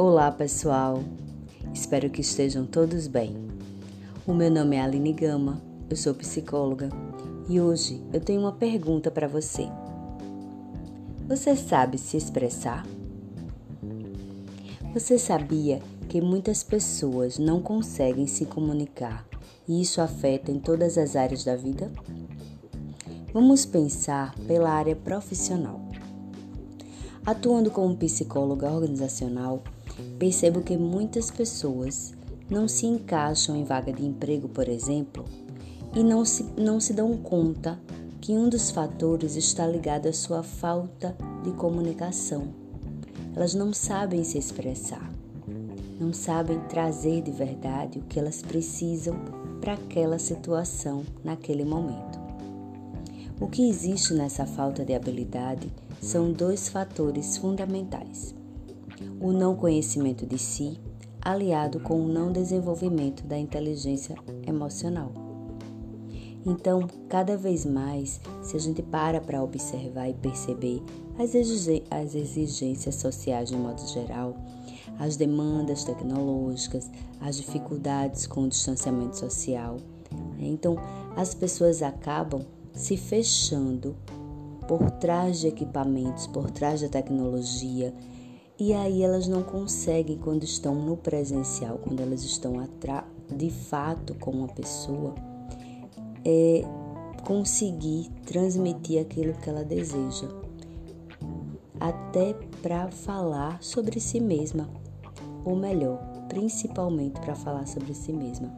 Olá, 0.00 0.30
pessoal. 0.30 1.02
Espero 1.74 2.08
que 2.08 2.20
estejam 2.20 2.64
todos 2.64 3.08
bem. 3.08 3.36
O 4.24 4.32
meu 4.32 4.48
nome 4.48 4.76
é 4.76 4.80
Aline 4.80 5.12
Gama, 5.12 5.60
eu 5.90 5.96
sou 5.96 6.14
psicóloga 6.14 6.88
e 7.48 7.60
hoje 7.60 8.00
eu 8.12 8.20
tenho 8.20 8.42
uma 8.42 8.52
pergunta 8.52 9.10
para 9.10 9.26
você. 9.26 9.68
Você 11.26 11.56
sabe 11.56 11.98
se 11.98 12.16
expressar? 12.16 12.86
Você 14.94 15.18
sabia 15.18 15.80
que 16.08 16.20
muitas 16.20 16.62
pessoas 16.62 17.36
não 17.36 17.60
conseguem 17.60 18.28
se 18.28 18.46
comunicar 18.46 19.26
e 19.66 19.82
isso 19.82 20.00
afeta 20.00 20.52
em 20.52 20.60
todas 20.60 20.96
as 20.96 21.16
áreas 21.16 21.42
da 21.42 21.56
vida? 21.56 21.90
Vamos 23.32 23.66
pensar 23.66 24.32
pela 24.46 24.70
área 24.70 24.94
profissional. 24.94 25.80
Atuando 27.26 27.68
como 27.72 27.96
psicóloga 27.96 28.70
organizacional, 28.70 29.60
percebo 30.18 30.62
que 30.62 30.76
muitas 30.76 31.30
pessoas 31.30 32.14
não 32.50 32.66
se 32.66 32.86
encaixam 32.86 33.56
em 33.56 33.64
vaga 33.64 33.92
de 33.92 34.04
emprego, 34.04 34.48
por 34.48 34.68
exemplo, 34.68 35.24
e 35.94 36.02
não 36.02 36.24
se, 36.24 36.44
não 36.56 36.80
se 36.80 36.92
dão 36.92 37.16
conta 37.16 37.78
que 38.20 38.32
um 38.32 38.48
dos 38.48 38.70
fatores 38.70 39.36
está 39.36 39.66
ligado 39.66 40.06
à 40.06 40.12
sua 40.12 40.42
falta 40.42 41.16
de 41.44 41.52
comunicação. 41.52 42.48
Elas 43.34 43.54
não 43.54 43.72
sabem 43.72 44.24
se 44.24 44.38
expressar, 44.38 45.12
não 46.00 46.12
sabem 46.12 46.58
trazer 46.68 47.22
de 47.22 47.30
verdade 47.30 47.98
o 47.98 48.02
que 48.02 48.18
elas 48.18 48.42
precisam 48.42 49.14
para 49.60 49.74
aquela 49.74 50.18
situação 50.18 51.04
naquele 51.22 51.64
momento. 51.64 52.18
O 53.40 53.46
que 53.46 53.68
existe 53.68 54.14
nessa 54.14 54.44
falta 54.44 54.84
de 54.84 54.94
habilidade 54.94 55.70
são 56.00 56.32
dois 56.32 56.68
fatores 56.68 57.36
fundamentais: 57.36 58.34
o 59.20 59.32
não 59.32 59.56
conhecimento 59.56 60.26
de 60.26 60.38
si, 60.38 60.78
aliado 61.20 61.80
com 61.80 62.00
o 62.00 62.08
não 62.08 62.32
desenvolvimento 62.32 63.24
da 63.24 63.38
inteligência 63.38 64.16
emocional. 64.46 65.12
Então, 66.46 66.88
cada 67.08 67.36
vez 67.36 67.66
mais, 67.66 68.20
se 68.42 68.56
a 68.56 68.60
gente 68.60 68.80
para 68.80 69.20
para 69.20 69.42
observar 69.42 70.08
e 70.08 70.14
perceber 70.14 70.82
as 71.18 72.14
exigências 72.14 72.94
sociais 72.94 73.48
de 73.48 73.56
modo 73.56 73.86
geral, 73.88 74.36
as 74.98 75.16
demandas 75.16 75.84
tecnológicas, 75.84 76.90
as 77.20 77.36
dificuldades 77.36 78.26
com 78.26 78.44
o 78.44 78.48
distanciamento 78.48 79.16
social, 79.16 79.76
né? 80.38 80.46
então 80.46 80.76
as 81.16 81.34
pessoas 81.34 81.82
acabam 81.82 82.40
se 82.72 82.96
fechando 82.96 83.96
por 84.66 84.90
trás 84.92 85.40
de 85.40 85.48
equipamentos, 85.48 86.26
por 86.26 86.50
trás 86.50 86.80
da 86.80 86.88
tecnologia, 86.88 87.94
e 88.58 88.72
aí 88.72 89.04
elas 89.04 89.28
não 89.28 89.42
conseguem, 89.42 90.18
quando 90.18 90.42
estão 90.42 90.74
no 90.74 90.96
presencial, 90.96 91.78
quando 91.78 92.00
elas 92.00 92.24
estão 92.24 92.54
de 93.30 93.50
fato 93.50 94.14
com 94.14 94.32
uma 94.32 94.48
pessoa, 94.48 95.14
é, 96.24 96.62
conseguir 97.24 98.10
transmitir 98.26 99.00
aquilo 99.00 99.32
que 99.34 99.48
ela 99.48 99.64
deseja, 99.64 100.26
até 101.78 102.34
para 102.60 102.90
falar 102.90 103.62
sobre 103.62 104.00
si 104.00 104.18
mesma, 104.18 104.68
ou 105.44 105.54
melhor, 105.54 105.98
principalmente 106.28 107.20
para 107.20 107.36
falar 107.36 107.66
sobre 107.66 107.94
si 107.94 108.12
mesma. 108.12 108.52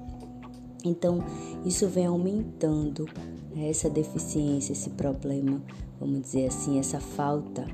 Então, 0.83 1.23
isso 1.63 1.87
vem 1.87 2.07
aumentando 2.07 3.05
né, 3.55 3.69
essa 3.69 3.91
deficiência, 3.91 4.73
esse 4.73 4.89
problema, 4.89 5.61
vamos 6.01 6.23
dizer 6.23 6.47
assim, 6.47 6.79
essa 6.79 6.99
falta 6.99 7.67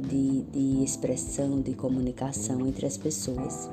de, 0.00 0.42
de 0.42 0.84
expressão, 0.84 1.60
de 1.60 1.74
comunicação 1.74 2.66
entre 2.66 2.86
as 2.86 2.96
pessoas. 2.96 3.68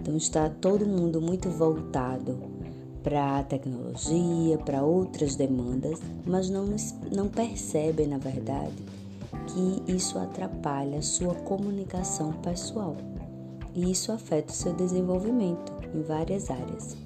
Então, 0.00 0.16
está 0.16 0.48
todo 0.48 0.86
mundo 0.86 1.20
muito 1.20 1.48
voltado 1.48 2.38
para 3.02 3.38
a 3.38 3.42
tecnologia, 3.42 4.58
para 4.58 4.82
outras 4.82 5.36
demandas, 5.36 6.00
mas 6.26 6.48
não, 6.48 6.66
não 7.12 7.28
percebem, 7.28 8.06
na 8.06 8.18
verdade, 8.18 8.82
que 9.48 9.92
isso 9.92 10.18
atrapalha 10.18 10.98
a 10.98 11.02
sua 11.02 11.34
comunicação 11.34 12.32
pessoal 12.34 12.96
e 13.74 13.90
isso 13.90 14.12
afeta 14.12 14.52
o 14.52 14.56
seu 14.56 14.72
desenvolvimento 14.72 15.72
em 15.94 16.02
várias 16.02 16.50
áreas. 16.50 16.96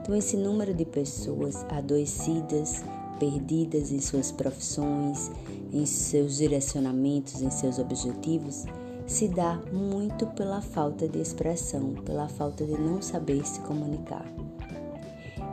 Então, 0.00 0.14
esse 0.14 0.36
número 0.36 0.74
de 0.74 0.84
pessoas 0.84 1.64
adoecidas, 1.70 2.84
perdidas 3.18 3.90
em 3.90 4.00
suas 4.00 4.30
profissões, 4.30 5.30
em 5.74 5.84
seus 5.84 6.36
direcionamentos, 6.36 7.42
em 7.42 7.50
seus 7.50 7.80
objetivos, 7.80 8.64
se 9.06 9.28
dá 9.28 9.60
muito 9.72 10.26
pela 10.28 10.62
falta 10.62 11.08
de 11.08 11.20
expressão, 11.20 11.94
pela 12.04 12.28
falta 12.28 12.64
de 12.64 12.72
não 12.72 13.02
saber 13.02 13.44
se 13.46 13.60
comunicar. 13.60 14.24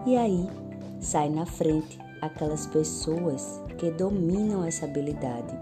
E 0.05 0.15
aí 0.15 0.47
sai 0.99 1.27
na 1.29 1.45
frente 1.45 1.99
aquelas 2.21 2.67
pessoas 2.67 3.59
que 3.79 3.89
dominam 3.89 4.63
essa 4.63 4.85
habilidade, 4.85 5.57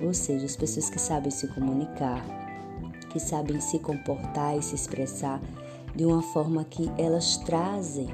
ou 0.00 0.14
seja, 0.14 0.46
as 0.46 0.56
pessoas 0.56 0.88
que 0.88 1.00
sabem 1.00 1.30
se 1.30 1.48
comunicar, 1.48 2.24
que 3.10 3.18
sabem 3.18 3.60
se 3.60 3.78
comportar 3.80 4.56
e 4.56 4.62
se 4.62 4.74
expressar 4.74 5.42
de 5.94 6.04
uma 6.04 6.22
forma 6.22 6.64
que 6.64 6.90
elas 6.96 7.38
trazem 7.38 8.08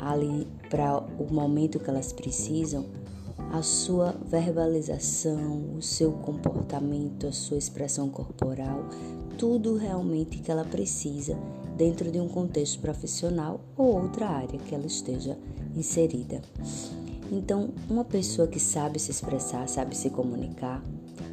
ali 0.00 0.48
para 0.68 0.98
o 0.98 1.32
momento 1.32 1.78
que 1.78 1.88
elas 1.88 2.12
precisam, 2.12 2.86
a 3.52 3.62
sua 3.62 4.14
verbalização, 4.26 5.74
o 5.76 5.82
seu 5.82 6.12
comportamento, 6.12 7.26
a 7.26 7.32
sua 7.32 7.58
expressão 7.58 8.08
corporal, 8.08 8.88
tudo 9.36 9.76
realmente 9.76 10.38
que 10.38 10.50
ela 10.50 10.64
precisa 10.64 11.36
dentro 11.76 12.10
de 12.10 12.20
um 12.20 12.28
contexto 12.28 12.78
profissional 12.80 13.60
ou 13.76 14.02
outra 14.02 14.28
área 14.28 14.58
que 14.58 14.74
ela 14.74 14.86
esteja 14.86 15.36
inserida. 15.74 16.40
Então, 17.32 17.70
uma 17.88 18.04
pessoa 18.04 18.46
que 18.46 18.60
sabe 18.60 18.98
se 18.98 19.10
expressar, 19.10 19.68
sabe 19.68 19.96
se 19.96 20.10
comunicar, 20.10 20.82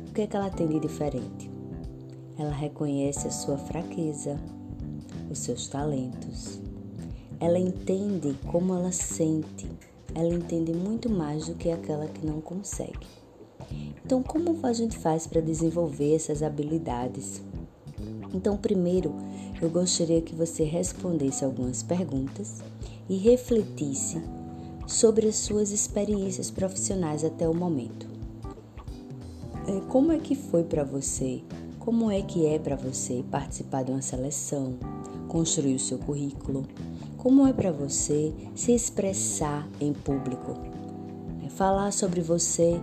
o 0.10 0.14
que 0.14 0.22
é 0.22 0.28
que 0.28 0.36
ela 0.36 0.50
tem 0.50 0.68
de 0.68 0.80
diferente? 0.80 1.52
Ela 2.38 2.52
reconhece 2.52 3.28
a 3.28 3.32
sua 3.32 3.58
fraqueza, 3.58 4.40
os 5.30 5.40
seus 5.40 5.68
talentos, 5.68 6.62
ela 7.40 7.60
entende 7.60 8.36
como 8.48 8.74
ela 8.74 8.92
sente, 8.92 9.70
ela 10.14 10.34
entende 10.34 10.74
muito 10.74 11.10
mais 11.10 11.48
do 11.48 11.56
que 11.56 11.70
aquela 11.70 12.08
que 12.08 12.26
não 12.26 12.42
consegue. 12.42 13.08
Então, 14.06 14.24
como 14.24 14.58
a 14.66 14.74
gente 14.74 14.98
faz 14.98 15.28
para 15.28 15.42
desenvolver 15.42 16.16
essas 16.16 16.42
habilidades? 16.42 17.42
Então, 18.34 18.56
primeiro, 18.58 19.14
eu 19.62 19.70
gostaria 19.70 20.22
que 20.22 20.36
você 20.36 20.64
respondesse 20.64 21.44
algumas 21.44 21.82
perguntas 21.82 22.62
e 23.10 23.18
refletisse 23.18 24.22
sobre 24.86 25.28
as 25.28 25.36
suas 25.36 25.72
experiências 25.72 26.50
profissionais 26.50 27.24
até 27.24 27.48
o 27.48 27.54
momento. 27.54 28.08
É, 29.68 29.82
como 29.90 30.12
é 30.12 30.20
que 30.20 30.36
foi 30.36 30.64
para 30.64 30.84
você? 30.84 31.42
Como 31.80 32.10
é 32.10 32.22
que 32.22 32.46
é 32.46 32.58
para 32.58 32.76
você 32.76 33.24
participar 33.30 33.84
de 33.84 33.92
uma 33.92 34.02
seleção, 34.02 34.78
construir 35.28 35.76
o 35.76 35.80
seu 35.80 35.98
currículo? 35.98 36.66
Como 37.28 37.46
é 37.46 37.52
para 37.52 37.74
você 37.74 38.34
se 38.56 38.72
expressar 38.72 39.68
em 39.82 39.92
público? 39.92 40.54
É 41.46 41.50
falar 41.50 41.92
sobre 41.92 42.22
você 42.22 42.80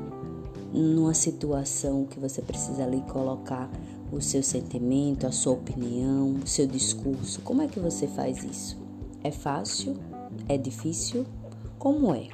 numa 0.70 1.14
situação 1.14 2.04
que 2.04 2.20
você 2.20 2.42
precisa 2.42 2.84
ali 2.84 3.00
colocar 3.10 3.70
o 4.12 4.20
seu 4.20 4.42
sentimento, 4.42 5.26
a 5.26 5.32
sua 5.32 5.54
opinião, 5.54 6.34
o 6.44 6.46
seu 6.46 6.66
discurso. 6.66 7.40
Como 7.40 7.62
é 7.62 7.68
que 7.68 7.80
você 7.80 8.06
faz 8.06 8.44
isso? 8.44 8.76
É 9.22 9.30
fácil? 9.30 9.96
É 10.46 10.58
difícil? 10.58 11.24
Como 11.78 12.14
é? 12.14 12.28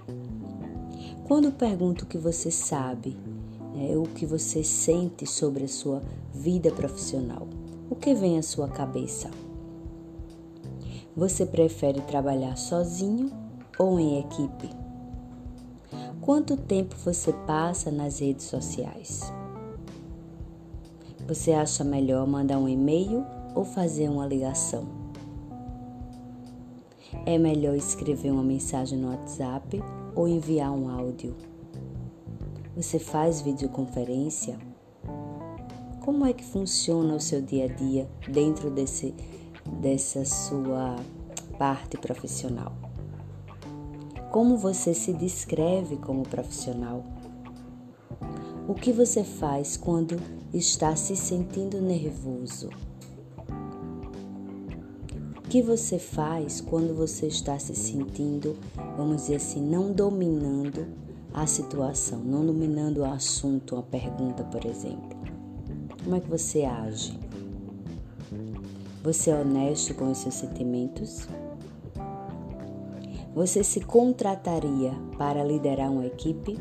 Quando 1.28 1.52
pergunto 1.52 2.04
o 2.04 2.08
que 2.08 2.18
você 2.18 2.50
sabe, 2.50 3.16
né, 3.72 3.96
o 3.96 4.02
que 4.02 4.26
você 4.26 4.64
sente 4.64 5.24
sobre 5.26 5.62
a 5.62 5.68
sua 5.68 6.02
vida 6.34 6.72
profissional, 6.72 7.46
o 7.88 7.94
que 7.94 8.12
vem 8.14 8.36
à 8.36 8.42
sua 8.42 8.66
cabeça? 8.66 9.30
Você 11.16 11.44
prefere 11.44 12.00
trabalhar 12.02 12.56
sozinho 12.56 13.32
ou 13.76 13.98
em 13.98 14.20
equipe? 14.20 14.70
Quanto 16.20 16.56
tempo 16.56 16.94
você 17.04 17.32
passa 17.32 17.90
nas 17.90 18.20
redes 18.20 18.46
sociais? 18.46 19.20
Você 21.26 21.52
acha 21.52 21.82
melhor 21.82 22.26
mandar 22.28 22.58
um 22.58 22.68
e-mail 22.68 23.26
ou 23.56 23.64
fazer 23.64 24.08
uma 24.08 24.24
ligação? 24.24 24.86
É 27.26 27.36
melhor 27.36 27.74
escrever 27.74 28.30
uma 28.30 28.44
mensagem 28.44 28.96
no 28.96 29.08
WhatsApp 29.10 29.82
ou 30.14 30.28
enviar 30.28 30.70
um 30.70 30.88
áudio? 30.88 31.34
Você 32.76 33.00
faz 33.00 33.40
videoconferência? 33.40 34.56
Como 36.00 36.24
é 36.24 36.32
que 36.32 36.44
funciona 36.44 37.14
o 37.14 37.20
seu 37.20 37.42
dia 37.42 37.64
a 37.64 37.68
dia 37.68 38.08
dentro 38.28 38.70
desse 38.70 39.12
dessa 39.80 40.24
sua 40.24 40.96
parte 41.58 41.96
profissional. 41.96 42.72
Como 44.30 44.56
você 44.56 44.94
se 44.94 45.12
descreve 45.12 45.96
como 45.96 46.22
profissional? 46.22 47.04
O 48.68 48.74
que 48.74 48.92
você 48.92 49.24
faz 49.24 49.76
quando 49.76 50.16
está 50.52 50.94
se 50.94 51.16
sentindo 51.16 51.80
nervoso? 51.80 52.70
que 55.50 55.60
você 55.60 55.98
faz 55.98 56.60
quando 56.60 56.94
você 56.94 57.26
está 57.26 57.58
se 57.58 57.74
sentindo, 57.74 58.56
vamos 58.96 59.22
dizer 59.22 59.34
assim, 59.34 59.60
não 59.60 59.92
dominando 59.92 60.86
a 61.34 61.44
situação, 61.44 62.20
não 62.20 62.46
dominando 62.46 62.98
o 62.98 63.04
assunto, 63.04 63.74
uma 63.74 63.82
pergunta, 63.82 64.44
por 64.44 64.64
exemplo? 64.64 65.18
Como 66.04 66.14
é 66.14 66.20
que 66.20 66.30
você 66.30 66.62
age? 66.62 67.18
Você 69.02 69.30
é 69.30 69.34
honesto 69.34 69.94
com 69.94 70.10
os 70.10 70.18
seus 70.18 70.34
sentimentos? 70.34 71.26
Você 73.34 73.64
se 73.64 73.80
contrataria 73.80 74.92
para 75.16 75.42
liderar 75.42 75.90
uma 75.90 76.04
equipe? 76.04 76.58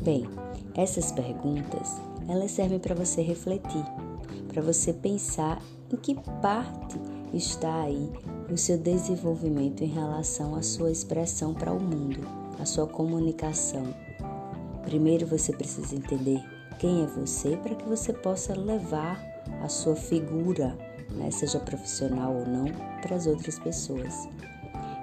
Bem, 0.00 0.28
essas 0.76 1.10
perguntas, 1.10 2.00
elas 2.28 2.52
servem 2.52 2.78
para 2.78 2.94
você 2.94 3.22
refletir, 3.22 3.84
para 4.52 4.62
você 4.62 4.92
pensar 4.92 5.60
em 5.92 5.96
que 5.96 6.14
parte 6.40 6.96
está 7.32 7.82
aí 7.82 8.08
o 8.48 8.56
seu 8.56 8.78
desenvolvimento 8.78 9.82
em 9.82 9.88
relação 9.88 10.54
à 10.54 10.62
sua 10.62 10.92
expressão 10.92 11.52
para 11.52 11.72
o 11.72 11.80
mundo, 11.80 12.20
a 12.60 12.64
sua 12.64 12.86
comunicação. 12.86 13.82
Primeiro 14.84 15.26
você 15.26 15.52
precisa 15.52 15.96
entender 15.96 16.40
quem 16.78 17.02
é 17.02 17.06
você 17.06 17.56
para 17.56 17.74
que 17.74 17.88
você 17.88 18.12
possa 18.12 18.54
levar 18.54 19.33
a 19.62 19.68
sua 19.68 19.96
figura, 19.96 20.76
né, 21.10 21.30
seja 21.30 21.58
profissional 21.58 22.34
ou 22.34 22.46
não, 22.46 22.66
para 23.02 23.16
as 23.16 23.26
outras 23.26 23.58
pessoas. 23.58 24.28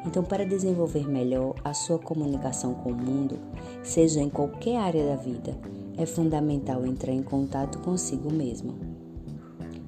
Então, 0.06 0.24
para 0.24 0.46
desenvolver 0.46 1.08
melhor 1.08 1.56
a 1.64 1.74
sua 1.74 2.00
comunicação 2.00 2.74
com 2.74 2.92
o 2.92 2.96
mundo, 2.96 3.38
seja 3.84 4.20
em 4.20 4.30
qualquer 4.30 4.78
área 4.78 5.06
da 5.06 5.16
vida, 5.16 5.56
é 5.98 6.06
fundamental 6.06 6.86
entrar 6.86 7.14
em 7.14 7.22
contato 7.22 7.80
consigo 7.80 8.32
mesmo. 8.32 8.74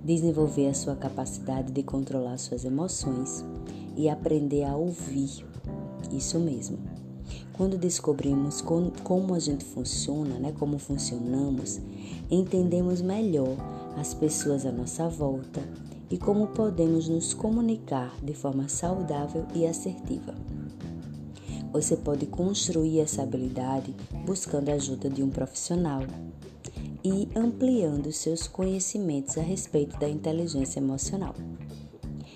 Desenvolver 0.04 0.68
a 0.68 0.74
sua 0.74 0.96
capacidade 0.96 1.72
de 1.72 1.82
controlar 1.82 2.38
suas 2.38 2.64
emoções 2.66 3.44
e 3.96 4.10
aprender 4.10 4.64
a 4.64 4.76
ouvir. 4.76 5.46
Isso 6.12 6.40
mesmo. 6.40 6.93
Quando 7.54 7.78
descobrimos 7.78 8.62
como 8.62 9.34
a 9.34 9.40
gente 9.40 9.64
funciona, 9.64 10.40
né, 10.40 10.54
como 10.58 10.78
funcionamos, 10.78 11.80
entendemos 12.30 13.02
melhor 13.02 13.56
as 13.98 14.14
pessoas 14.14 14.66
à 14.66 14.72
nossa 14.72 15.08
volta 15.08 15.62
e 16.10 16.18
como 16.18 16.48
podemos 16.48 17.08
nos 17.08 17.34
comunicar 17.34 18.16
de 18.24 18.34
forma 18.34 18.68
saudável 18.68 19.46
e 19.54 19.66
assertiva. 19.66 20.34
Você 21.72 21.98
pode 21.98 22.28
construir 22.28 23.00
essa 23.00 23.24
habilidade 23.24 23.96
buscando 24.26 24.70
a 24.70 24.74
ajuda 24.74 25.10
de 25.10 25.24
um 25.24 25.30
profissional 25.30 26.02
e 27.04 27.28
ampliando 27.36 28.12
seus 28.12 28.48
conhecimentos 28.48 29.38
a 29.38 29.42
respeito 29.42 30.00
da 30.00 30.08
inteligência 30.08 30.80
emocional. 30.80 31.34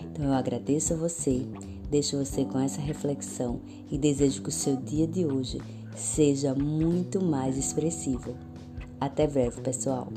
Então 0.01 0.25
eu 0.25 0.34
agradeço 0.34 0.94
a 0.94 0.98
você, 0.98 1.45
deixo 1.89 2.18
você 2.18 2.45
com 2.45 2.60
essa 2.60 2.81
reflexão 2.81 3.62
e 3.89 3.98
desejo 3.98 4.42
que 4.42 4.50
o 4.50 4.51
seu 4.51 4.75
dia 4.75 5.07
de 5.07 5.25
hoje 5.25 5.60
seja 5.95 6.54
muito 6.54 7.22
mais 7.22 7.57
expressivo. 7.57 8.36
Até 9.00 9.28
breve, 9.28 9.62
pessoal! 9.62 10.07